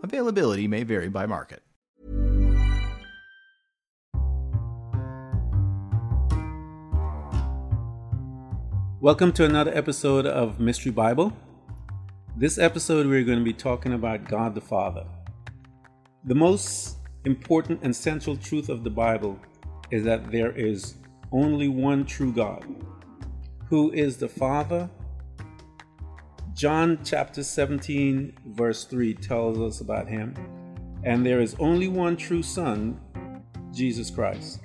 [0.00, 1.60] Availability may vary by market.
[9.00, 11.32] Welcome to another episode of Mystery Bible.
[12.36, 15.04] This episode, we're going to be talking about God the Father.
[16.22, 19.36] The most important and central truth of the Bible
[19.90, 20.94] is that there is
[21.32, 22.64] only one true God,
[23.68, 24.88] who is the Father.
[26.58, 30.34] John chapter 17, verse 3 tells us about him.
[31.04, 33.00] And there is only one true Son,
[33.72, 34.58] Jesus Christ,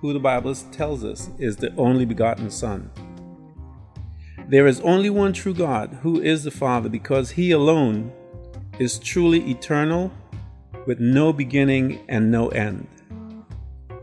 [0.00, 2.90] who the Bible tells us is the only begotten Son.
[4.48, 8.10] There is only one true God, who is the Father, because He alone
[8.78, 10.10] is truly eternal,
[10.86, 12.88] with no beginning and no end.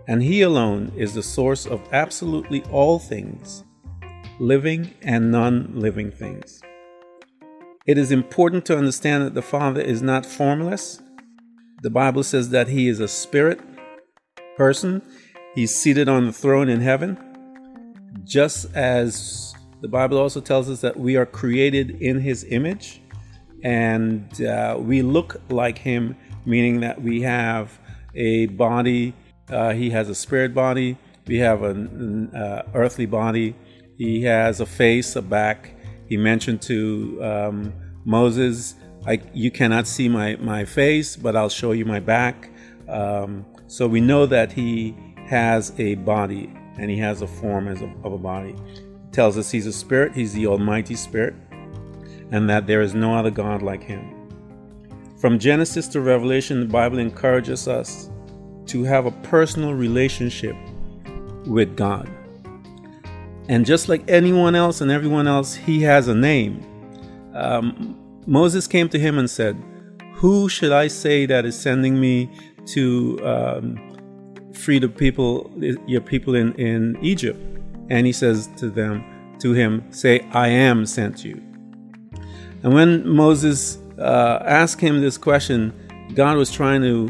[0.07, 3.63] And He alone is the source of absolutely all things,
[4.39, 6.61] living and non living things.
[7.87, 11.01] It is important to understand that the Father is not formless.
[11.81, 13.59] The Bible says that He is a spirit
[14.55, 15.01] person,
[15.55, 17.17] He's seated on the throne in heaven,
[18.23, 23.01] just as the Bible also tells us that we are created in His image
[23.63, 26.15] and uh, we look like Him,
[26.45, 27.79] meaning that we have
[28.13, 29.13] a body.
[29.49, 30.97] Uh, he has a spirit body.
[31.25, 33.55] We have an uh, earthly body.
[33.97, 35.75] He has a face, a back.
[36.11, 37.73] He mentioned to um,
[38.03, 38.75] Moses,
[39.33, 42.49] "You cannot see my my face, but I'll show you my back."
[42.89, 44.93] Um, so we know that he
[45.27, 48.55] has a body and he has a form as a, of a body
[49.11, 51.35] tells us he's a spirit, he's the Almighty Spirit,
[52.31, 54.17] and that there is no other God like him.
[55.17, 58.09] From Genesis to Revelation, the Bible encourages us
[58.67, 60.55] to have a personal relationship
[61.45, 62.09] with God.
[63.51, 66.65] And just like anyone else and everyone else, he has a name.
[67.35, 67.95] Um,
[68.25, 69.55] Moses came to him and said,
[70.15, 72.29] Who should I say that is sending me
[72.67, 75.51] to um, free the people,
[75.85, 77.39] your people in, in Egypt?
[77.91, 79.03] and he says to them,
[79.39, 81.41] to him, say, I am sent you.
[82.63, 85.73] And when Moses uh, asked him this question,
[86.15, 87.09] God was trying to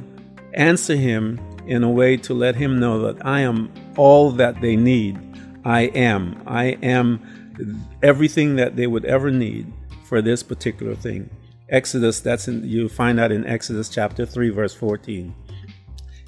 [0.56, 4.75] answer him in a way to let him know that I am all that they
[4.75, 5.19] need.
[5.64, 6.42] I am.
[6.46, 9.72] I am everything that they would ever need
[10.06, 11.30] for this particular thing.
[11.70, 15.34] Exodus, that's in, you find that in Exodus chapter 3, verse 14.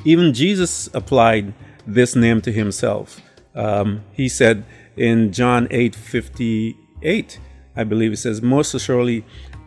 [0.06, 1.54] Even Jesus applied
[1.86, 3.22] this name to himself.
[3.56, 7.40] Um, he said in John 8 58,
[7.76, 9.26] I believe it says, Most assuredly,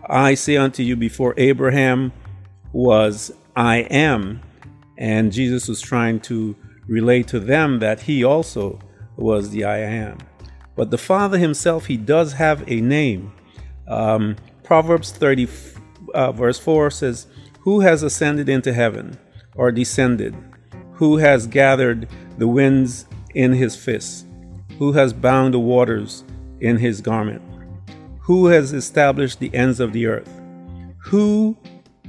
[0.09, 2.12] I say unto you, before Abraham
[2.72, 4.41] was, I am.
[4.99, 6.56] And Jesus was trying to
[6.87, 8.78] relate to them that he also
[9.16, 10.19] was the I am.
[10.75, 13.32] But the Father himself, he does have a name.
[13.88, 15.49] Um, Proverbs 30,
[16.15, 17.26] uh, verse 4 says,
[17.60, 19.19] Who has ascended into heaven
[19.55, 20.34] or descended?
[20.94, 24.26] Who has gathered the winds in his fist?
[24.78, 26.25] Who has bound the waters
[26.60, 27.43] in his garment?
[28.21, 30.31] Who has established the ends of the earth?
[31.05, 31.56] Who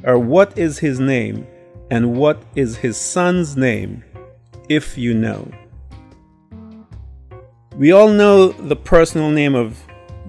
[0.04, 1.48] or what is his name,
[1.90, 4.04] and what is his son's name,
[4.70, 5.50] if you know?
[7.78, 9.80] We all know the personal name of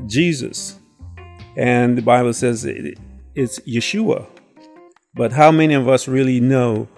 [0.04, 0.78] Jesus,
[1.56, 2.66] and the Bible says
[3.34, 4.26] it's Yeshua.
[5.14, 6.88] But how many of us really know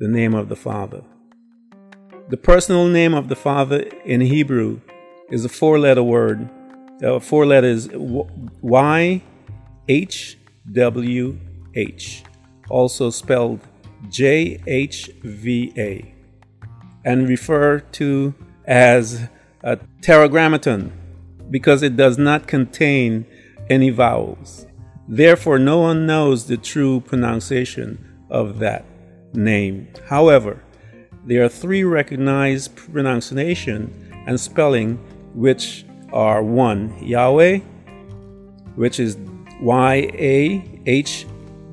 [0.00, 1.04] the name of the Father?
[2.30, 4.80] The personal name of the Father in Hebrew
[5.30, 6.50] is a four letter word.
[7.00, 9.22] Uh, four letters Y
[9.88, 10.36] H
[10.72, 11.38] W
[11.76, 12.24] H,
[12.68, 13.60] also spelled
[14.08, 16.12] J H V A,
[17.04, 18.34] and referred to
[18.64, 19.28] as
[19.66, 20.92] a tetragrammaton
[21.50, 23.26] because it does not contain
[23.68, 24.64] any vowels.
[25.08, 27.98] Therefore, no one knows the true pronunciation
[28.30, 28.84] of that
[29.34, 29.88] name.
[30.08, 30.62] However,
[31.24, 33.92] there are three recognized pronunciation
[34.28, 34.98] and spelling,
[35.34, 37.58] which are one, Yahweh,
[38.76, 39.16] which is
[39.60, 41.26] Y A H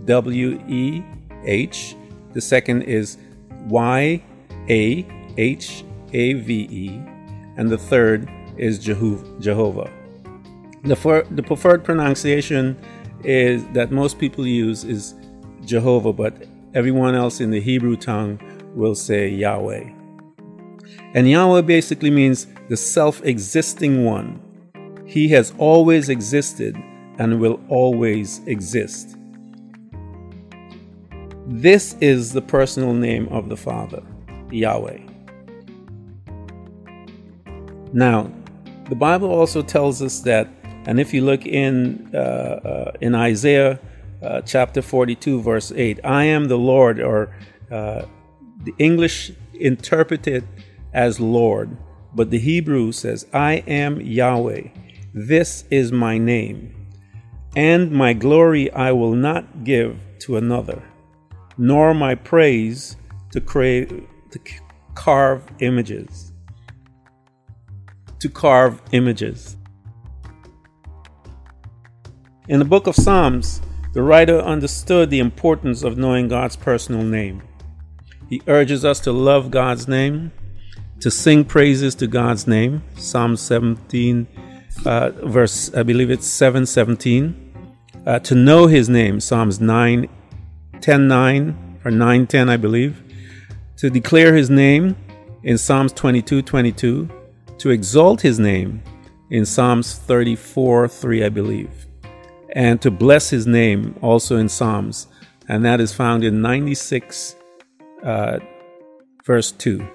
[0.05, 1.03] W E
[1.45, 1.95] H,
[2.33, 3.17] The second is
[3.67, 4.23] Y
[4.67, 5.05] A
[5.37, 7.12] H A V E.
[7.57, 9.91] And the third is Jehovah.
[10.83, 12.77] The, for, the preferred pronunciation
[13.23, 15.15] is that most people use is
[15.65, 18.39] Jehovah, but everyone else in the Hebrew tongue
[18.75, 19.89] will say Yahweh.
[21.13, 24.41] And Yahweh basically means the self existing one.
[25.05, 26.75] He has always existed
[27.19, 29.15] and will always exist.
[31.45, 34.01] This is the personal name of the Father,
[34.49, 35.12] Yahweh.
[37.93, 38.31] Now,
[38.89, 40.49] the Bible also tells us that,
[40.85, 43.79] and if you look in uh, uh, in Isaiah
[44.21, 47.35] uh, chapter 42, verse 8, I am the Lord, or
[47.71, 48.05] uh,
[48.63, 50.43] the English interpreted
[50.91, 51.77] as Lord,
[52.13, 54.67] but the Hebrew says, I am Yahweh.
[55.13, 56.75] This is my name.
[57.55, 60.81] And my glory I will not give to another,
[61.57, 62.97] nor my praise
[63.31, 64.39] to, crave, to
[64.95, 66.32] carve images.
[68.23, 69.57] To carve images.
[72.47, 73.59] In the book of Psalms,
[73.91, 77.43] the writer understood the importance of knowing God's personal name.
[78.29, 80.31] He urges us to love God's name,
[81.01, 82.81] to sing praises to God's name.
[82.95, 84.25] Psalm 17,
[84.85, 87.73] uh, verse, I believe it's 717.
[88.07, 90.07] Uh, to know his name, Psalms 9,
[90.79, 93.03] 10, 9, or 9, 10, I believe.
[93.79, 94.95] To declare his name
[95.43, 97.09] in Psalms 22, 22.
[97.59, 98.81] To exalt his name
[99.29, 101.87] in Psalms 34, 3, I believe.
[102.55, 105.07] And to bless his name also in Psalms,
[105.47, 107.35] and that is found in 96,
[108.03, 108.39] uh,
[109.25, 109.87] verse 2.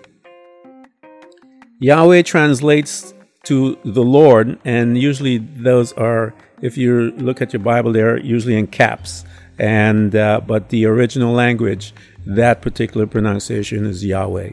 [1.80, 3.14] Yahweh translates
[3.44, 8.56] to the Lord, and usually those are, if you look at your Bible, they're usually
[8.56, 9.24] in caps.
[9.58, 11.92] And uh, but the original language,
[12.26, 14.52] that particular pronunciation is Yahweh,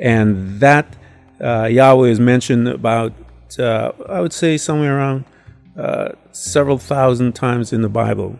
[0.00, 0.96] and that
[1.40, 3.12] uh, Yahweh is mentioned about,
[3.58, 5.24] uh, I would say, somewhere around
[5.76, 8.38] uh, several thousand times in the Bible.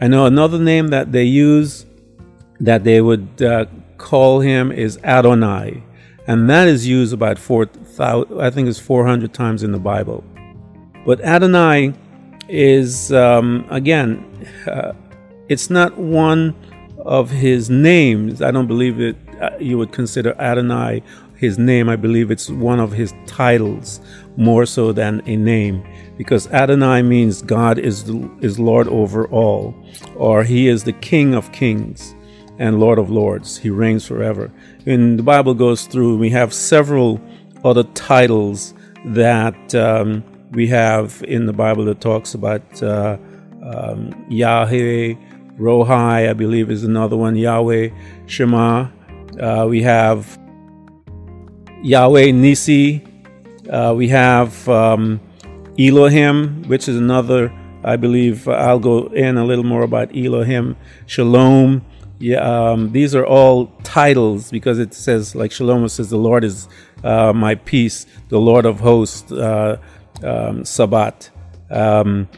[0.00, 1.86] I know another name that they use
[2.60, 3.66] that they would uh,
[3.98, 5.82] call him is Adonai
[6.26, 7.68] and that is used about four
[7.98, 10.24] I think it's 400 times in the Bible.
[11.04, 11.94] But Adonai
[12.48, 14.92] is um, again, uh,
[15.48, 16.54] it's not one
[16.98, 18.40] of his names.
[18.40, 19.16] I don't believe it.
[19.40, 21.02] Uh, you would consider Adonai
[21.42, 21.90] his name.
[21.90, 24.00] I believe it's one of his titles
[24.36, 25.84] more so than a name,
[26.16, 28.08] because Adonai means God is
[28.40, 29.74] is Lord over all,
[30.16, 32.14] or He is the King of kings
[32.58, 33.58] and Lord of lords.
[33.58, 34.50] He reigns forever
[34.84, 37.20] when the Bible goes through, we have several
[37.64, 38.74] other titles
[39.04, 43.16] that um, we have in the Bible that talks about uh,
[43.64, 45.14] um, Yahweh,
[45.58, 47.90] Rohi, I believe is another one, Yahweh,
[48.26, 48.88] Shema.
[49.40, 50.38] Uh, we have
[51.82, 53.04] Yahweh Nisi.
[53.68, 55.20] Uh, we have um,
[55.78, 57.52] Elohim, which is another,
[57.82, 60.76] I believe I'll go in a little more about Elohim.
[61.06, 61.84] Shalom,
[62.20, 66.68] yeah, um, these are all titles because it says, like Shalom says, the Lord is
[67.02, 69.78] uh, my peace, the Lord of hosts, uh,
[70.22, 71.30] um, Sabaoth.
[71.68, 72.28] Um,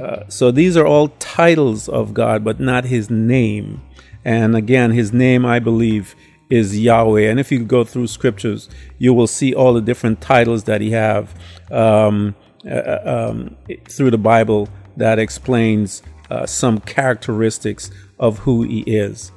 [0.00, 3.82] uh, so these are all titles of God, but not his name.
[4.24, 6.16] And again, his name, I believe,
[6.50, 7.28] is Yahweh.
[7.28, 8.68] And if you go through scriptures,
[8.98, 11.34] you will see all the different titles that he have
[11.70, 12.34] um,
[12.66, 13.56] uh, uh, um,
[13.88, 19.32] through the Bible that explains uh, some characteristics of who he is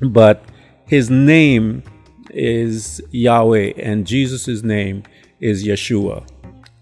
[0.00, 0.44] but
[0.86, 1.82] his name
[2.30, 5.02] is Yahweh and Jesus' name
[5.40, 6.26] is Yeshua.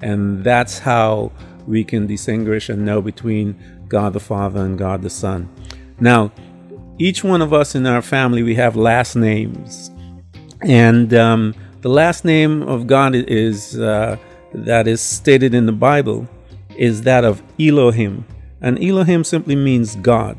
[0.00, 1.32] And that's how
[1.66, 5.48] we can distinguish and know between God the Father and God the Son.
[6.00, 6.32] Now,
[6.98, 9.90] each one of us in our family, we have last names.
[10.62, 14.16] And um, the last name of God is uh,
[14.52, 16.28] that is stated in the Bible
[16.76, 18.24] is that of Elohim.
[18.60, 20.36] And Elohim simply means God.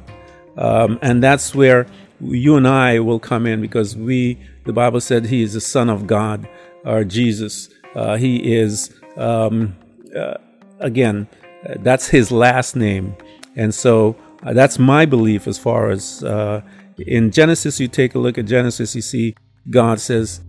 [0.58, 1.88] Um, and that's where
[2.20, 5.90] you and I will come in because we, the Bible said, He is the Son
[5.90, 6.48] of God,
[6.84, 7.70] or Jesus.
[7.96, 9.76] Uh, he is, um,
[10.16, 10.36] uh,
[10.80, 11.28] again,
[11.68, 13.16] uh, that's His last name.
[13.56, 16.62] And so uh, that's my belief as far as uh,
[16.98, 19.36] in Genesis, you take a look at Genesis, you see
[19.70, 20.42] God says,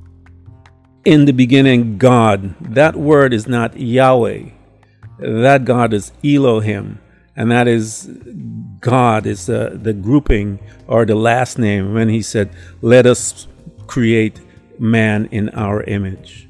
[1.04, 2.54] In the beginning, God.
[2.61, 4.50] That word is not Yahweh,
[5.18, 6.99] that God is Elohim
[7.37, 8.06] and that is
[8.80, 12.50] God is the, grouping or the last name when he said,
[12.82, 13.47] Let us
[13.87, 14.40] create
[14.78, 16.49] man in our image.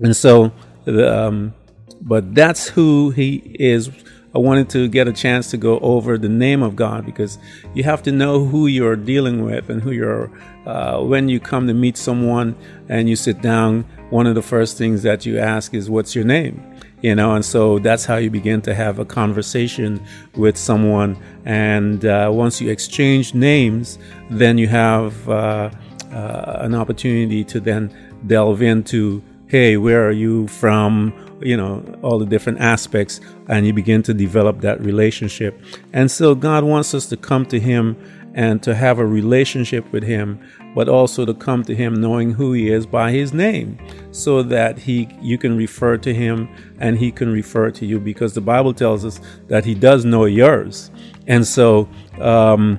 [0.00, 0.52] And so,
[0.86, 1.54] um,
[2.00, 3.90] but that's who he is
[4.34, 7.38] I wanted to get a chance to go over the name of God because
[7.72, 10.30] you have to know who you're dealing with and who you're.
[10.66, 12.56] Uh, when you come to meet someone
[12.88, 16.24] and you sit down, one of the first things that you ask is, "What's your
[16.24, 16.62] name?"
[17.00, 20.02] You know, and so that's how you begin to have a conversation
[20.36, 21.16] with someone.
[21.44, 23.98] And uh, once you exchange names,
[24.30, 25.70] then you have uh,
[26.12, 27.92] uh an opportunity to then
[28.26, 31.12] delve into hey, where are you from?
[31.40, 35.60] You know, all the different aspects, and you begin to develop that relationship.
[35.92, 37.96] And so God wants us to come to Him
[38.34, 40.40] and to have a relationship with Him,
[40.74, 43.78] but also to come to Him knowing who He is by His name,
[44.10, 46.48] so that He you can refer to Him
[46.78, 50.24] and He can refer to you, because the Bible tells us that He does know
[50.24, 50.90] yours,
[51.26, 51.88] and so
[52.20, 52.78] um,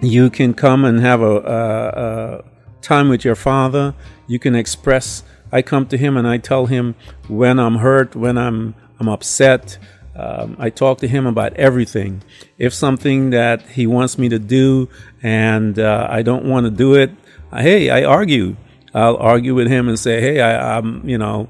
[0.00, 2.44] you can come and have a, a, a
[2.80, 3.94] time with your Father.
[4.26, 6.94] You can express I come to him and I tell him
[7.28, 9.78] when I'm hurt, when I'm I'm upset.
[10.14, 12.22] Um, I talk to him about everything.
[12.58, 14.88] If something that he wants me to do
[15.22, 17.10] and uh, I don't want to do it,
[17.52, 18.56] hey, I argue.
[18.92, 21.48] I'll argue with him and say, hey, I, am you know,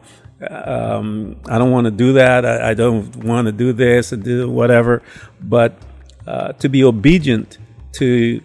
[0.49, 2.45] um, I don't want to do that.
[2.45, 5.03] I, I don't want to do this and do whatever.
[5.41, 5.75] But
[6.27, 7.59] uh, to be obedient
[7.93, 8.41] to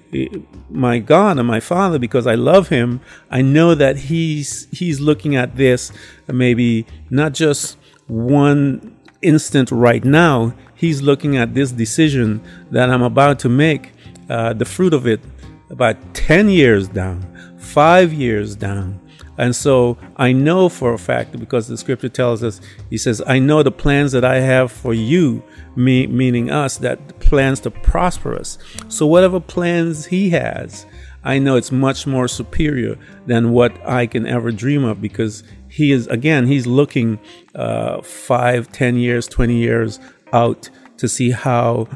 [0.69, 3.01] my God and my Father because I love Him.
[3.29, 5.91] I know that He's He's looking at this
[6.27, 10.53] maybe not just one instant right now.
[10.75, 13.91] He's looking at this decision that I'm about to make,
[14.29, 15.21] uh, the fruit of it,
[15.69, 17.25] about ten years down,
[17.57, 18.99] five years down,
[19.37, 23.39] and so I know for a fact, because the scripture tells us, He says, I
[23.39, 25.43] know the plans that I have for you,
[25.75, 28.57] me, meaning us, that plans to prosper us.
[28.87, 30.85] So whatever plans He has,
[31.23, 35.91] I know it's much more superior than what I can ever dream of because He
[35.91, 37.19] is, again, He's looking
[37.55, 39.99] uh, five, ten years, 20 years
[40.31, 41.87] out to see how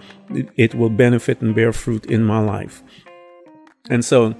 [0.58, 2.84] it will benefit and bear fruit in my life.
[3.90, 4.36] And so,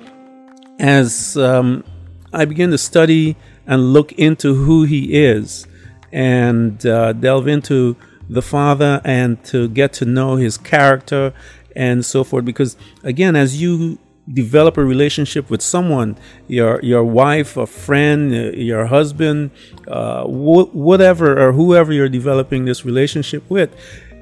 [0.80, 1.84] as um,
[2.34, 5.68] I began to study and look into who he is
[6.12, 7.96] and uh, delve into
[8.30, 11.34] the Father and to get to know his character
[11.76, 12.46] and so forth.
[12.46, 13.98] Because again, as you
[14.32, 16.16] develop a relationship with someone,
[16.48, 19.52] your your wife, a friend, your husband,
[19.88, 23.76] uh, wh- whatever or whoever you're developing this relationship with,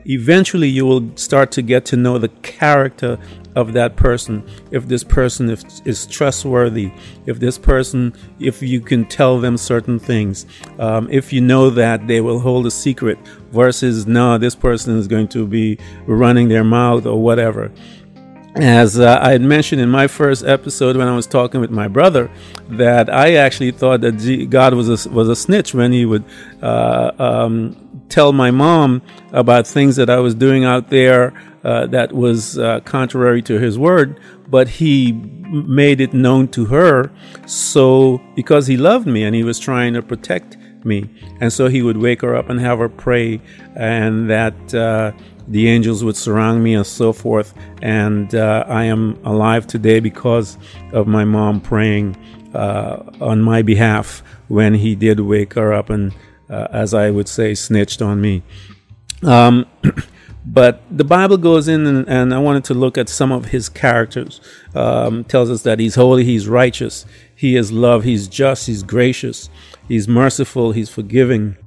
[0.05, 3.17] eventually you will start to get to know the character
[3.57, 6.91] of that person if this person is, is trustworthy
[7.25, 10.45] if this person if you can tell them certain things
[10.79, 13.17] um, if you know that they will hold a secret
[13.51, 17.71] versus no this person is going to be running their mouth or whatever.
[18.55, 21.87] As uh, I had mentioned in my first episode when I was talking with my
[21.87, 22.31] brother,
[22.69, 26.23] that I actually thought that God was a, was a snitch when He would
[26.63, 31.33] uh, um, tell my mom about things that I was doing out there
[31.67, 34.19] uh, that was uh, contrary to His word,
[34.49, 37.11] but He made it known to her.
[37.45, 40.55] So because He loved me and He was trying to protect
[40.85, 41.09] me,
[41.41, 43.41] and so He would wake her up and have her pray,
[43.75, 45.11] and that uh,
[45.49, 47.53] the angels would surround me and so forth.
[47.81, 50.57] And uh, I am alive today because
[50.93, 52.15] of my mom praying
[52.53, 56.13] uh, on my behalf when he did wake her up and,
[56.49, 58.43] uh, as I would say, snitched on me.
[59.23, 59.65] Um,
[60.49, 63.67] but the Bible goes in, and, and, I wanted to look at some of his
[63.67, 64.39] characters.
[64.73, 69.49] Um, tells us that he's holy, he's righteous, he is love, he's just, he's gracious,
[69.87, 71.57] he's merciful, he's forgiving,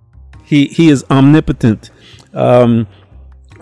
[0.43, 1.91] he he is omnipotent.
[2.33, 2.87] Um,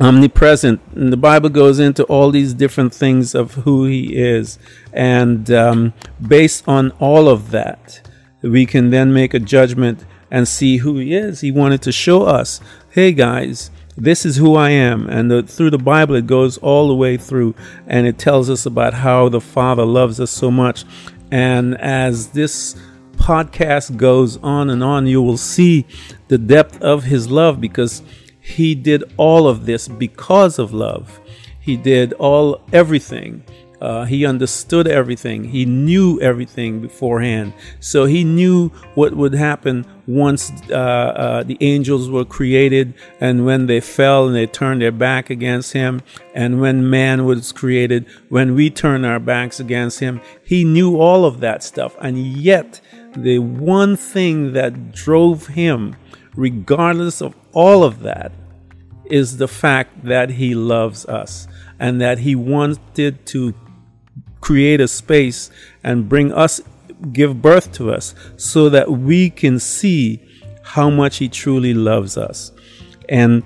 [0.01, 0.81] omnipresent.
[0.95, 4.59] And the Bible goes into all these different things of who He is.
[4.93, 5.93] And um,
[6.25, 8.09] based on all of that,
[8.43, 11.41] we can then make a judgment and see who He is.
[11.41, 12.61] He wanted to show us
[12.93, 13.71] hey, guys,
[14.01, 15.09] this is who I am.
[15.09, 17.55] And the, through the Bible, it goes all the way through
[17.87, 20.85] and it tells us about how the Father loves us so much.
[21.31, 22.77] And as this
[23.17, 25.85] podcast goes on and on, you will see
[26.29, 28.03] the depth of His love because
[28.49, 31.21] he did all of this because of love.
[31.61, 33.45] He did all everything.
[33.81, 35.45] Uh, he understood everything.
[35.45, 37.53] He knew everything beforehand.
[37.81, 43.67] So he knew what would happen once uh, uh, the angels were created and when
[43.67, 46.01] they fell and they turned their back against him,
[46.35, 50.21] and when man was created, when we turn our backs against him.
[50.45, 51.95] He knew all of that stuff.
[52.01, 52.81] And yet,
[53.15, 55.95] the one thing that drove him
[56.39, 58.31] regardless of all of that,
[59.07, 61.49] is the fact that He loves us
[61.81, 63.55] and that He wanted to
[64.41, 65.51] create a space
[65.85, 66.61] and bring us,
[67.13, 70.21] give birth to us, so that we can see
[70.63, 72.53] how much He truly loves us.
[73.09, 73.43] And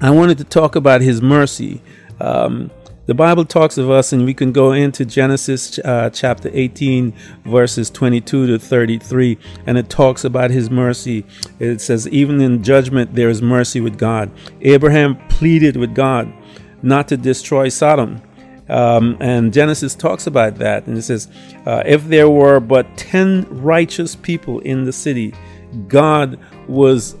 [0.00, 1.82] I wanted to talk about His mercy.
[2.20, 2.70] Um,
[3.08, 7.14] the Bible talks of us, and we can go into Genesis uh, chapter 18,
[7.46, 11.24] verses 22 to 33, and it talks about his mercy.
[11.58, 14.30] It says, Even in judgment, there is mercy with God.
[14.60, 16.30] Abraham pleaded with God
[16.82, 18.20] not to destroy Sodom.
[18.68, 21.28] Um, and Genesis talks about that, and it says,
[21.66, 25.34] uh, If there were but 10 righteous people in the city,
[25.86, 27.16] God was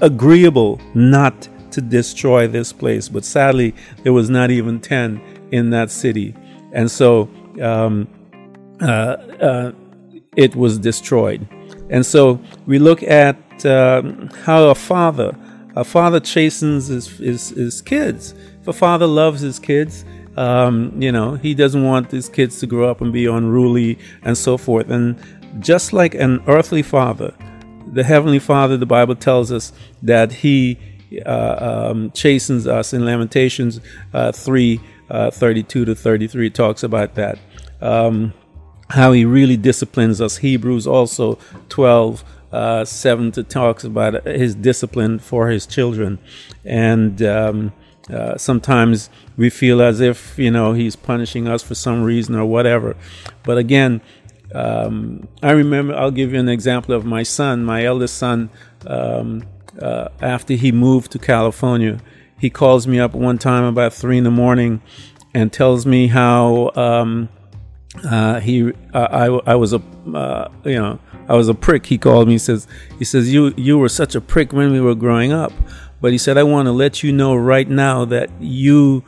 [0.00, 3.08] agreeable not to destroy this place.
[3.08, 5.20] But sadly, there was not even 10
[5.52, 6.34] in that city.
[6.72, 7.28] And so
[7.60, 8.08] um,
[8.80, 9.72] uh, uh,
[10.36, 11.46] it was destroyed.
[11.90, 15.36] And so we look at um, how a father,
[15.76, 18.34] a father chastens his, his, his, kids.
[18.60, 20.04] If a father loves his kids,
[20.36, 24.36] um, you know, he doesn't want his kids to grow up and be unruly and
[24.36, 24.90] so forth.
[24.90, 25.16] And
[25.58, 27.34] just like an earthly father,
[27.86, 30.78] the heavenly father, the Bible tells us that he
[31.24, 33.80] uh, um, chastens us in Lamentations
[34.12, 37.38] uh, 3 uh, 32 to 33 talks about that.
[37.80, 38.32] Um,
[38.90, 40.38] how he really disciplines us.
[40.38, 41.38] Hebrews also
[41.68, 46.18] 12 uh, 7 to talks about his discipline for his children.
[46.64, 47.72] And um,
[48.10, 52.44] uh, sometimes we feel as if, you know, he's punishing us for some reason or
[52.44, 52.96] whatever.
[53.42, 54.00] But again,
[54.54, 58.50] um, I remember, I'll give you an example of my son, my eldest son.
[58.86, 59.42] Um,
[59.80, 62.00] uh, after he moved to California,
[62.38, 64.80] he calls me up one time about three in the morning
[65.34, 67.28] and tells me how um,
[68.04, 69.82] uh, he uh, I, I was a
[70.14, 70.98] uh, you know
[71.28, 71.86] I was a prick.
[71.86, 72.34] He called me.
[72.34, 72.66] He says
[72.98, 75.52] he says you you were such a prick when we were growing up,
[76.00, 79.04] but he said I want to let you know right now that you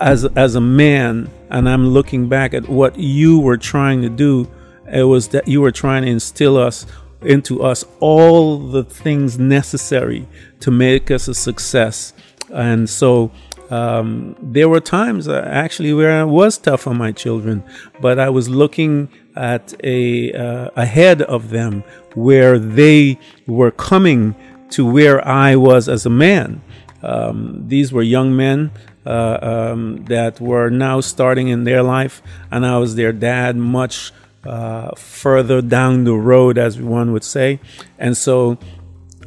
[0.00, 4.48] as as a man and I'm looking back at what you were trying to do.
[4.92, 6.86] It was that you were trying to instill us
[7.22, 10.28] into us all the things necessary
[10.60, 12.12] to make us a success.
[12.52, 13.32] And so
[13.70, 17.64] um, there were times uh, actually where I was tough on my children,
[18.00, 21.82] but I was looking at a uh, ahead of them
[22.14, 24.34] where they were coming
[24.70, 26.62] to where I was as a man.
[27.02, 28.70] Um, these were young men
[29.04, 34.12] uh, um, that were now starting in their life, and I was their dad much
[34.44, 37.60] uh, further down the road, as one would say.
[37.98, 38.58] And so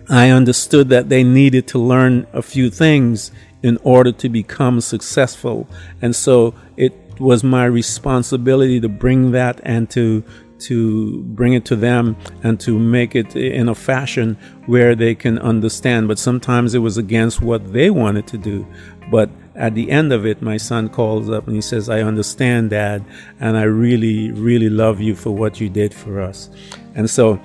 [0.10, 5.68] I understood that they needed to learn a few things in order to become successful.
[6.02, 10.24] And so it was my responsibility to bring that and to
[10.62, 15.40] to bring it to them and to make it in a fashion where they can
[15.40, 16.08] understand.
[16.08, 18.68] But sometimes it was against what they wanted to do.
[19.12, 22.70] But at the end of it, my son calls up and he says, I understand,
[22.70, 23.04] Dad,
[23.40, 26.50] and I really, really love you for what you did for us.
[26.96, 27.42] And so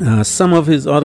[0.00, 1.04] uh, some of his other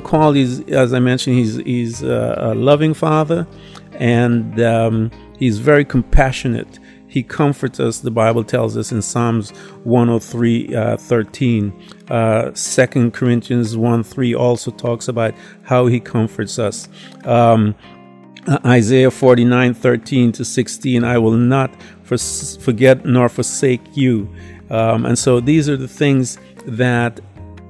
[0.00, 3.46] Qualities, as I mentioned, he's he's a, loving father,
[3.92, 6.78] and um, he's very compassionate.
[7.08, 7.98] He comforts us.
[7.98, 9.50] The Bible tells us in Psalms
[9.84, 11.82] 103, uh, 13.
[12.08, 16.88] Uh, 2 Corinthians 1 3 also talks about how he comforts us.
[17.24, 17.74] Um,
[18.46, 21.04] uh, Isaiah 49, 13 to 16.
[21.04, 21.70] I will not
[22.02, 24.26] for, forget nor forsake you.
[24.70, 27.20] Um, and so these are the things that,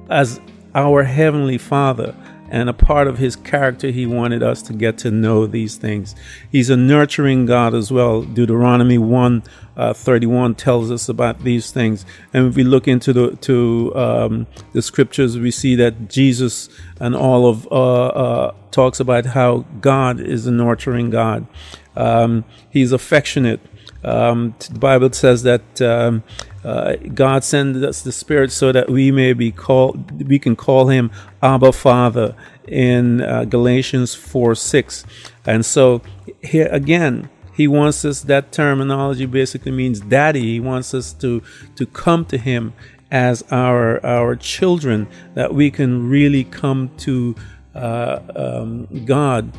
[0.09, 0.39] as
[0.75, 2.15] our Heavenly Father,
[2.53, 6.13] and a part of his character, he wanted us to get to know these things.
[6.51, 8.21] He's a nurturing God as well.
[8.21, 9.41] Deuteronomy 1
[9.75, 12.05] uh, 31 tells us about these things.
[12.31, 17.15] And if we look into the to um, the scriptures, we see that Jesus and
[17.15, 21.47] all of uh, uh, talks about how God is a nurturing God.
[21.95, 23.61] Um, he's affectionate.
[24.03, 26.23] Um, the Bible says that um,
[26.63, 30.87] uh, God sends us the Spirit so that we may be called, we can call
[30.87, 31.11] Him
[31.41, 32.35] Abba Father
[32.67, 35.05] in uh, Galatians 4 6.
[35.45, 36.01] And so,
[36.41, 40.53] here again, He wants us, that terminology basically means daddy.
[40.53, 41.41] He wants us to,
[41.75, 42.73] to come to Him
[43.11, 47.35] as our, our children, that we can really come to
[47.75, 49.55] uh, um, God,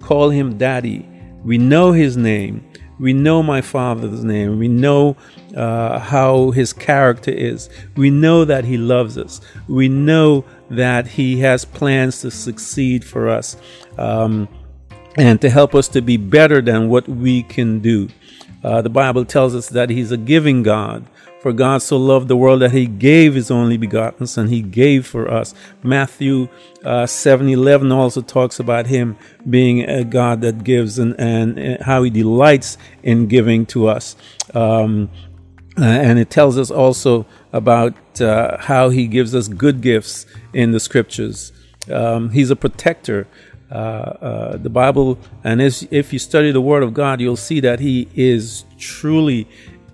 [0.00, 1.08] call Him daddy.
[1.42, 2.69] We know His name
[3.00, 4.58] We know my Father's name.
[4.58, 5.16] We know
[5.56, 7.70] uh, how his character is.
[7.96, 9.40] We know that he loves us.
[9.68, 13.56] We know that he has plans to succeed for us
[13.96, 14.48] um,
[15.16, 18.10] and to help us to be better than what we can do.
[18.62, 21.06] Uh, the Bible tells us that he's a giving God.
[21.40, 24.48] For God so loved the world that he gave his only begotten son.
[24.48, 25.54] He gave for us.
[25.82, 26.48] Matthew
[26.84, 29.16] uh, 7 11 also talks about him
[29.48, 34.16] being a God that gives and, and, how he delights in giving to us.
[34.52, 35.08] Um,
[35.78, 37.24] uh, and it tells us also
[37.54, 41.52] about uh, how he gives us good gifts in the scriptures.
[41.90, 43.26] Um, he's a protector.
[43.72, 47.78] Uh, uh, the Bible, and if you study the Word of God, you'll see that
[47.78, 49.46] He is truly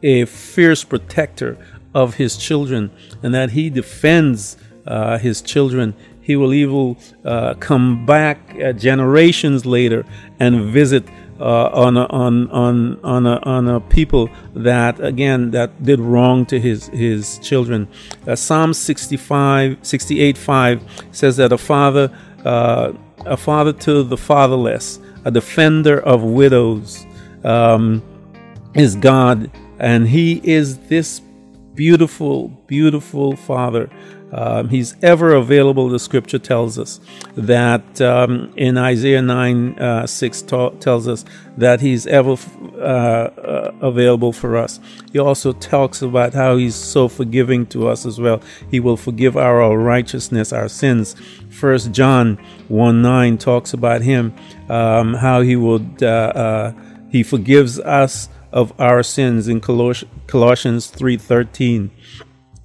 [0.02, 1.56] a fierce protector
[1.94, 2.90] of His children,
[3.22, 4.56] and that He defends
[4.87, 5.94] uh, His children.
[6.20, 10.04] He will even uh, come back uh, generations later
[10.40, 11.04] and visit
[11.38, 16.46] uh, on a, on on on a, on a people that again that did wrong
[16.46, 17.87] to his his children.
[18.26, 20.82] Uh, Psalm 65 68 5
[21.12, 22.11] says that a father
[22.44, 22.92] uh,
[23.26, 27.06] a father to the fatherless, a defender of widows,
[27.44, 28.02] um,
[28.74, 31.20] is God, and He is this
[31.74, 33.90] beautiful, beautiful Father.
[34.32, 35.88] Um, he's ever available.
[35.88, 36.98] The scripture tells us
[37.36, 41.24] that um, in Isaiah 9 uh, 6 ta- tells us
[41.56, 42.36] that he's ever
[42.76, 44.80] uh, uh, available for us.
[45.12, 48.42] He also talks about how he's so forgiving to us as well.
[48.68, 51.14] He will forgive our righteousness, our sins.
[51.50, 52.36] First John
[52.66, 54.34] 1 9 talks about him,
[54.68, 56.72] um, how he would, uh, uh,
[57.10, 61.90] he forgives us of our sins in Colossians 3:13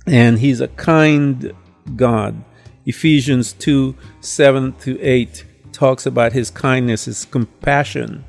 [0.08, 1.54] and he's a kind
[1.97, 2.43] God.
[2.86, 8.23] Ephesians 2 7 to 8 talks about his kindness, his compassion,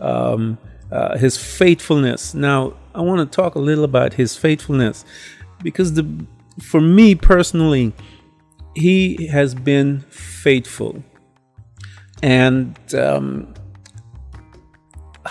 [0.00, 0.58] um,
[0.90, 2.34] uh, his faithfulness.
[2.34, 5.04] Now, I want to talk a little about his faithfulness
[5.62, 6.26] because the,
[6.60, 7.92] for me personally,
[8.74, 11.04] he has been faithful.
[12.24, 13.54] And um,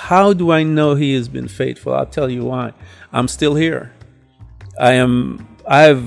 [0.04, 1.94] how do I know he has been faithful?
[1.94, 2.74] I'll tell you why.
[3.14, 3.94] I'm still here.
[4.78, 5.48] I am.
[5.66, 6.04] I've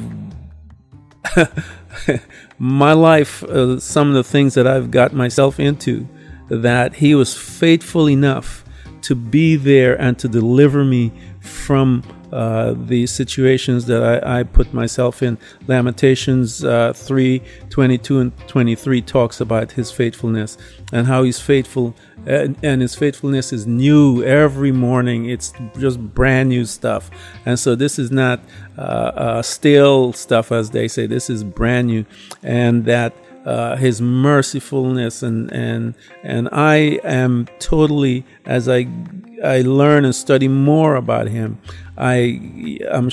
[2.58, 3.42] my life.
[3.42, 6.06] Uh, some of the things that I've got myself into.
[6.50, 8.66] That he was faithful enough
[9.00, 12.02] to be there and to deliver me from
[12.36, 15.38] uh, the situations that I, I, put myself in.
[15.66, 20.58] Lamentations uh, 3 22 and 23 talks about his faithfulness
[20.92, 21.94] and how he's faithful,
[22.26, 25.30] and, and, his faithfulness is new every morning.
[25.30, 27.10] It's just brand new stuff.
[27.46, 28.40] And so this is not
[28.76, 32.04] uh, uh stale stuff, as they say, this is brand new.
[32.42, 33.14] And that
[33.46, 38.88] uh, his mercifulness and and and I am totally as I
[39.42, 41.58] I learn and study more about him.
[41.96, 43.08] I I'm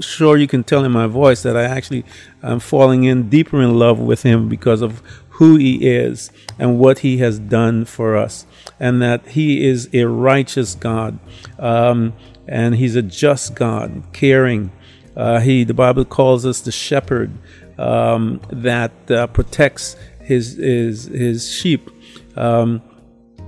[0.00, 2.06] sure you can tell in my voice that I actually
[2.42, 5.02] am falling in deeper in love with him because of
[5.36, 8.46] who he is and what he has done for us,
[8.80, 11.18] and that he is a righteous God,
[11.58, 12.14] um,
[12.48, 14.72] and he's a just God, caring.
[15.14, 17.30] Uh, he the Bible calls us the shepherd
[17.78, 21.90] um, that uh, protects his his his sheep.
[22.36, 22.82] Um,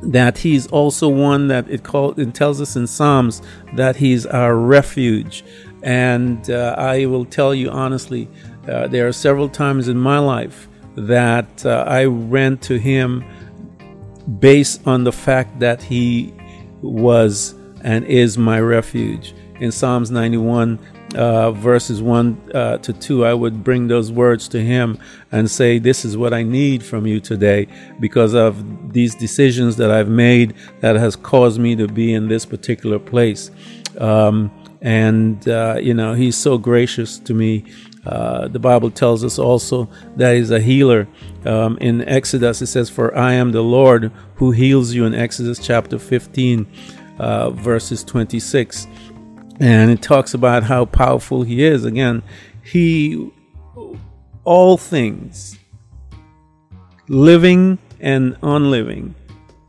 [0.00, 3.42] that he's also one that it called it tells us in Psalms
[3.74, 5.44] that he's our refuge.
[5.82, 8.28] And uh, I will tell you honestly,
[8.68, 13.24] uh, there are several times in my life that uh, I ran to him
[14.40, 16.34] based on the fact that he
[16.82, 19.34] was and is my refuge.
[19.60, 20.78] In Psalms 91,
[21.14, 24.98] uh, verses 1 uh, to 2, I would bring those words to him
[25.32, 27.66] and say, This is what I need from you today
[27.98, 32.44] because of these decisions that I've made that has caused me to be in this
[32.44, 33.50] particular place.
[33.98, 37.64] Um, and, uh, you know, he's so gracious to me.
[38.06, 41.08] Uh, the Bible tells us also that he's a healer.
[41.44, 45.58] Um, in Exodus, it says, For I am the Lord who heals you in Exodus
[45.58, 46.66] chapter 15,
[47.18, 48.86] uh, verses 26
[49.60, 51.84] and it talks about how powerful he is.
[51.84, 52.22] Again,
[52.62, 53.30] he,
[54.44, 55.58] all things,
[57.08, 59.14] living and unliving,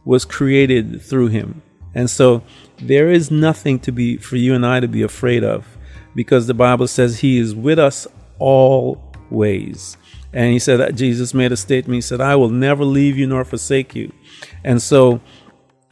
[0.05, 1.61] was created through him.
[1.95, 2.43] And so
[2.77, 5.77] there is nothing to be, for you and I to be afraid of,
[6.15, 9.97] because the Bible says he is with us always.
[10.31, 11.95] And he said that Jesus made a statement.
[11.95, 14.11] He said, I will never leave you nor forsake you.
[14.63, 15.21] And so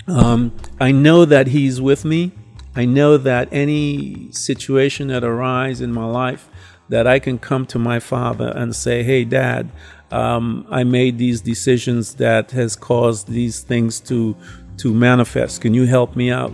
[0.07, 2.31] um, I know that he's with me.
[2.77, 6.47] I know that any situation that arises in my life,
[6.89, 9.71] that I can come to my father and say, "Hey, Dad,
[10.11, 14.35] um, I made these decisions that has caused these things to
[14.77, 15.61] to manifest.
[15.61, 16.53] Can you help me out?"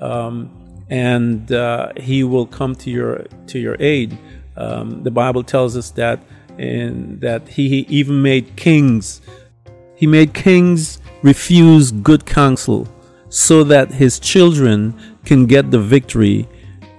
[0.00, 0.50] um,
[0.90, 4.18] and uh, He will come to your to your aid.
[4.56, 6.20] Um, the Bible tells us that
[6.58, 9.22] in that He even made kings.
[9.96, 12.86] He made kings refuse good counsel
[13.30, 16.48] so that His children can get the victory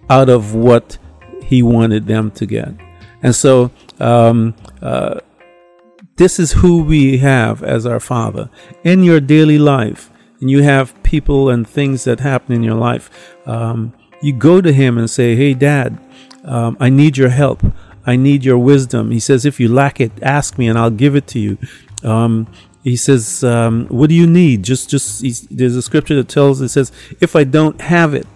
[0.10, 0.98] out of what
[1.44, 2.70] He wanted them to get.
[3.22, 5.20] And so, um, uh,
[6.18, 8.50] this is who we have as our Father
[8.84, 10.10] in your daily life.
[10.40, 13.10] And you have people and things that happen in your life.
[13.46, 15.98] Um, you go to Him and say, Hey, Dad,
[16.44, 17.64] um, I need your help.
[18.06, 19.12] I need your wisdom.
[19.12, 21.58] He says, If you lack it, ask me and I'll give it to you.
[22.04, 22.48] Um,
[22.86, 26.70] he says, um, "What do you need?" Just, just there's a scripture that tells it
[26.70, 28.28] says, "If I don't have it,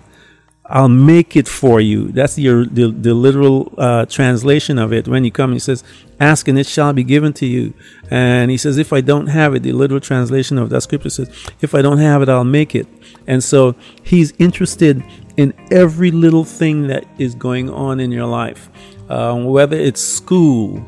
[0.65, 2.11] I'll make it for you.
[2.11, 5.07] That's your the, the literal uh, translation of it.
[5.07, 5.83] When you come, he says,
[6.19, 7.75] "Ask and it shall be given to you."
[8.09, 11.29] And he says, "If I don't have it," the literal translation of that scripture says,
[11.61, 12.87] "If I don't have it, I'll make it."
[13.27, 15.03] And so he's interested
[15.37, 18.67] in every little thing that is going on in your life,
[19.09, 20.83] um, whether it's school.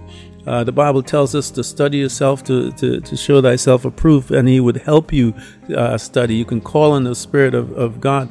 [0.47, 4.47] Uh, the Bible tells us to study yourself to, to, to show thyself approved, and
[4.47, 5.33] He would help you
[5.75, 6.35] uh, study.
[6.35, 8.29] You can call on the Spirit of, of God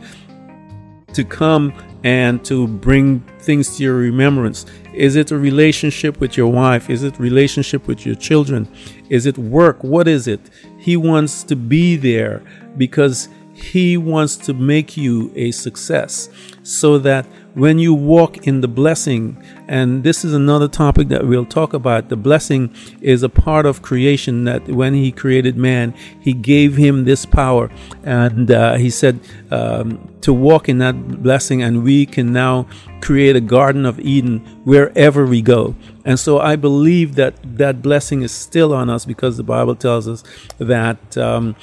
[1.15, 1.73] to come
[2.05, 4.67] and to bring things to your remembrance?
[4.95, 6.89] Is it a relationship with your wife?
[6.89, 8.69] Is it relationship with your children?
[9.09, 9.83] Is it work?
[9.85, 10.41] What is it?
[10.79, 12.43] He wants to be there
[12.77, 16.31] because he wants to make you a success
[16.63, 21.45] so that when you walk in the blessing, and this is another topic that we'll
[21.45, 26.33] talk about, the blessing is a part of creation that when He created man, He
[26.33, 27.71] gave him this power.
[28.05, 32.67] And uh, He said um, to walk in that blessing, and we can now
[33.01, 35.75] create a Garden of Eden wherever we go.
[36.05, 40.07] And so I believe that that blessing is still on us because the Bible tells
[40.09, 40.23] us
[40.59, 41.17] that.
[41.19, 41.57] Um,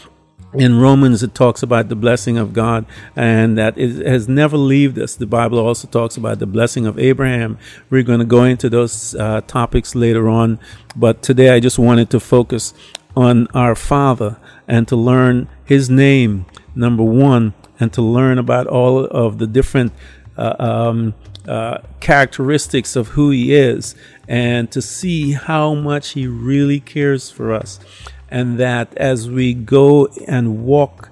[0.53, 4.97] in Romans, it talks about the blessing of God and that it has never left
[4.97, 5.15] us.
[5.15, 7.57] The Bible also talks about the blessing of Abraham.
[7.89, 10.59] We're going to go into those uh, topics later on,
[10.95, 12.73] but today I just wanted to focus
[13.15, 19.05] on our Father and to learn His name, number one, and to learn about all
[19.05, 19.91] of the different
[20.37, 21.13] uh, um,
[21.47, 23.95] uh, characteristics of who He is
[24.27, 27.79] and to see how much He really cares for us
[28.29, 31.09] and that as we go and walk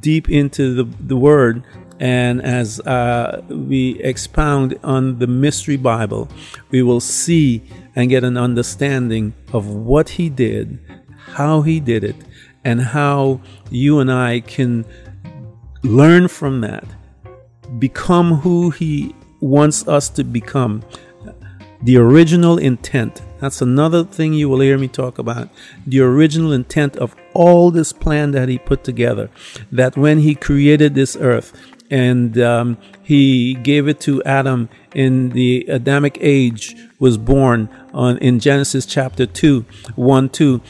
[0.00, 1.62] deep into the, the Word,
[2.00, 6.28] and as uh, we expound on the Mystery Bible,
[6.70, 7.62] we will see
[7.94, 10.78] and get an understanding of what He did,
[11.34, 12.16] how He did it,
[12.64, 14.84] and how you and I can
[15.82, 16.84] learn from that,
[17.78, 20.82] become who He wants us to become.
[21.82, 25.50] The original intent that's another thing you will hear me talk about.
[25.86, 29.30] The original intent of all this plan that he put together.
[29.70, 31.52] That when he created this earth
[31.90, 38.40] and um, he gave it to Adam in the Adamic age, was born on in
[38.40, 40.62] Genesis chapter 2, 1 2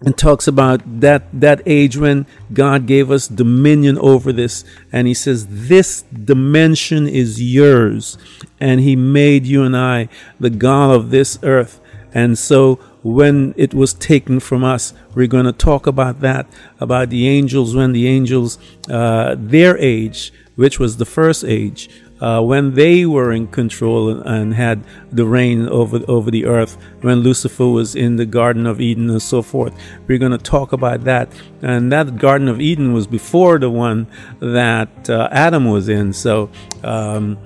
[0.00, 5.14] and talks about that that age when God gave us dominion over this and he
[5.14, 8.18] says this dimension is yours
[8.60, 11.80] and he made you and I the god of this earth
[12.16, 16.46] and so when it was taken from us, we're going to talk about that,
[16.80, 18.56] about the angels, when the angels,
[18.88, 21.90] uh, their age, which was the first age,
[22.22, 27.18] uh, when they were in control and had the reign over over the earth, when
[27.18, 29.74] Lucifer was in the Garden of Eden and so forth.
[30.06, 34.06] We're going to talk about that, and that Garden of Eden was before the one
[34.40, 36.14] that uh, Adam was in.
[36.14, 36.48] So.
[36.82, 37.36] Um,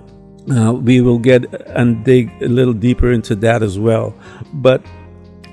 [0.51, 4.15] uh, we will get and dig a little deeper into that as well.
[4.53, 4.85] But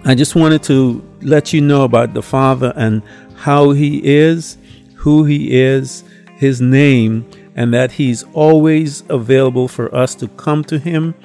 [0.06, 3.02] I just wanted to let you know about the Father and
[3.36, 4.58] how He is,
[4.96, 6.04] who He is,
[6.36, 11.16] His name, and that He's always available for us to come to Him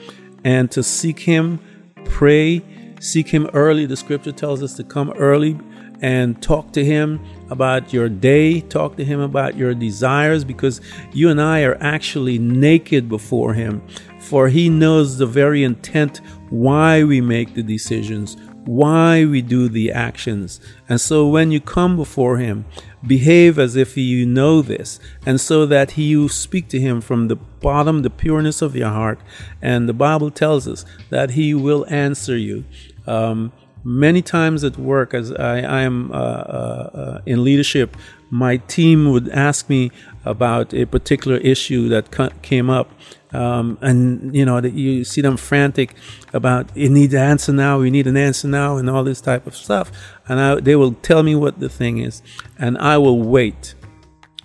[0.44, 1.60] and to seek Him,
[2.04, 2.62] pray,
[3.00, 3.86] seek Him early.
[3.86, 5.58] The scripture tells us to come early
[6.00, 10.80] and talk to Him about your day, talk to Him about your desires, because
[11.12, 13.86] you and I are actually naked before Him.
[14.18, 16.20] For He knows the very intent
[16.52, 18.36] why we make the decisions,
[18.66, 20.60] why we do the actions.
[20.86, 22.66] And so when you come before Him,
[23.06, 27.28] behave as if you know this, and so that He you speak to Him from
[27.28, 29.18] the bottom, the pureness of your heart.
[29.62, 32.66] And the Bible tells us that He will answer you.
[33.06, 33.50] Um,
[33.82, 37.96] many times at work as i, I am uh, uh, in leadership
[38.30, 39.90] my team would ask me
[40.24, 42.92] about a particular issue that came up
[43.32, 45.94] um, and you know that you see them frantic
[46.32, 49.46] about you need an answer now you need an answer now and all this type
[49.46, 49.90] of stuff
[50.28, 52.22] and I, they will tell me what the thing is
[52.58, 53.74] and i will wait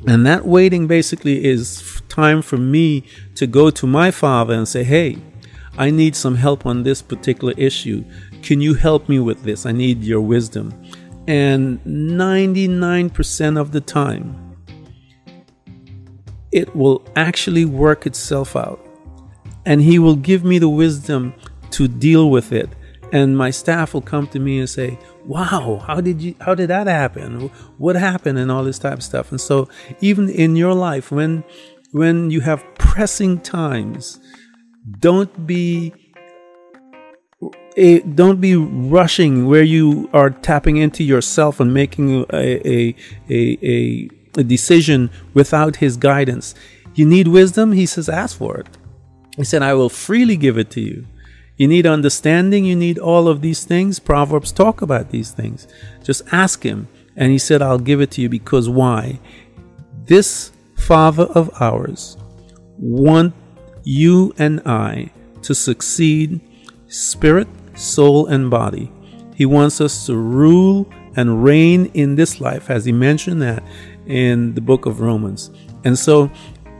[0.06, 3.04] And that waiting basically is time for me
[3.36, 5.18] to go to my father and say, hey,
[5.78, 8.04] I need some help on this particular issue.
[8.44, 9.66] Can you help me with this?
[9.66, 10.74] I need your wisdom.
[11.28, 14.47] And 99% of the time,
[16.52, 18.84] it will actually work itself out.
[19.66, 21.34] And he will give me the wisdom
[21.72, 22.70] to deal with it.
[23.12, 26.70] And my staff will come to me and say, wow how did you how did
[26.70, 29.68] that happen what happened and all this type of stuff and so
[30.00, 31.44] even in your life when
[31.92, 34.20] when you have pressing times
[35.00, 35.94] don't be
[37.76, 42.96] a, don't be rushing where you are tapping into yourself and making a, a,
[43.30, 46.56] a, a decision without his guidance.
[46.96, 47.72] You need wisdom?
[47.72, 48.68] He says, ask for it.
[49.36, 51.06] He said, I will freely give it to you.
[51.58, 52.66] You need understanding.
[52.66, 54.00] You need all of these things.
[54.00, 55.68] Proverbs talk about these things.
[56.04, 56.88] Just ask him.
[57.16, 59.20] And he said, I'll give it to you because why?
[60.06, 62.18] This Father of ours
[62.78, 63.34] want
[63.84, 65.12] you and I
[65.42, 66.40] to succeed
[66.88, 68.92] spirit, soul, and body.
[69.36, 73.64] He wants us to rule and reign in this life, as he mentioned that
[74.08, 75.52] in the book of Romans.
[75.84, 76.32] And so,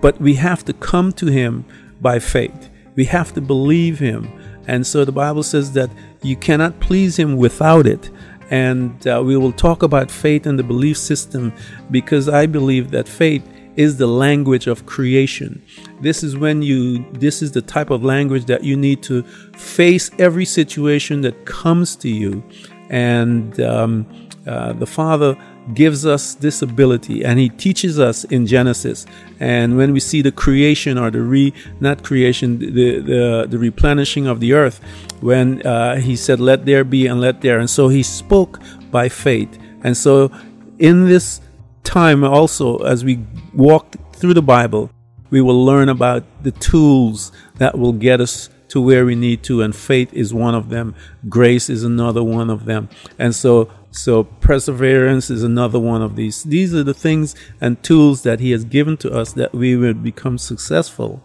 [0.02, 1.66] but we have to come to him
[2.02, 2.70] by faith.
[2.96, 4.28] We have to believe him.
[4.68, 5.90] And so the Bible says that
[6.24, 8.10] you cannot please him without it.
[8.50, 11.54] And uh, we will talk about faith and the belief system
[11.92, 15.64] because I believe that faith is the language of creation.
[16.02, 19.24] This is when you, this is the type of language that you need to
[19.56, 22.44] face every situation that comes to you.
[22.90, 25.38] And um, uh, the Father
[25.74, 29.06] gives us this ability and he teaches us in Genesis.
[29.40, 34.28] And when we see the creation or the re, not creation, the, the, the replenishing
[34.28, 34.80] of the earth,
[35.20, 37.60] when uh, he said, let there be and let there.
[37.60, 38.60] And so he spoke
[38.92, 39.58] by faith.
[39.84, 40.32] And so
[40.80, 41.42] in this
[41.84, 43.20] time also as we
[43.54, 44.90] walk through the Bible,
[45.30, 49.62] we will learn about the tools that will get us to where we need to
[49.62, 50.94] and faith is one of them
[51.30, 56.44] grace is another one of them and so so perseverance is another one of these.
[56.44, 59.94] These are the things and tools that he has given to us that we will
[59.94, 61.24] become successful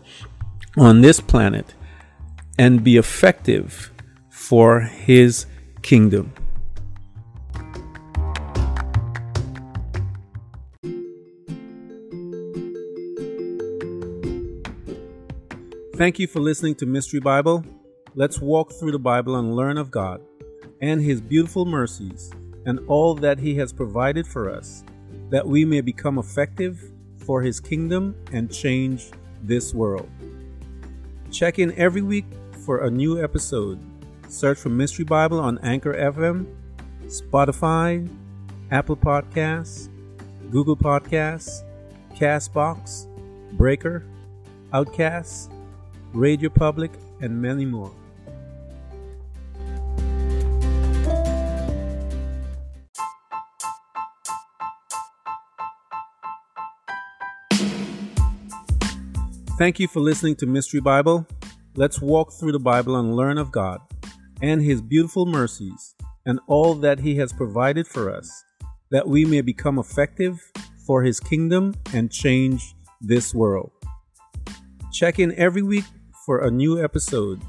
[0.77, 1.75] on this planet
[2.59, 3.93] and be effective
[4.31, 5.47] for his
[5.83, 6.33] kingdom.
[15.97, 17.65] Thank you for listening to Mystery Bible.
[18.15, 20.21] Let's walk through the Bible and learn of God
[20.81, 22.33] and His beautiful mercies
[22.67, 24.85] and all that He has provided for us,
[25.31, 29.11] that we may become effective for His kingdom and change
[29.43, 30.09] this world.
[31.31, 32.27] Check in every week
[32.65, 33.79] for a new episode.
[34.29, 36.47] Search for Mystery Bible on Anchor FM,
[37.07, 38.09] Spotify,
[38.71, 39.89] Apple Podcasts,
[40.51, 41.63] Google Podcasts,
[42.15, 43.07] Castbox,
[43.53, 44.05] Breaker,
[44.73, 45.51] Overcast,
[46.13, 47.93] Radio Public, and many more.
[59.63, 61.25] Thank you for listening to Mystery Bible.
[61.77, 63.81] Let's walk through the Bible and learn of God
[64.41, 65.95] and His beautiful mercies
[66.27, 68.29] and all that He has provided for us,
[68.91, 70.41] that we may become effective
[70.85, 73.71] for His kingdom and change this world.
[74.93, 75.85] Check in every week
[76.27, 77.41] for a new episode.